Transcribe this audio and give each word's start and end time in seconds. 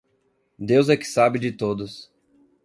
Deus 0.57 0.89
é 0.89 0.97
que 0.97 1.05
sabe 1.05 1.37
de 1.37 1.51
todos. 1.51 2.11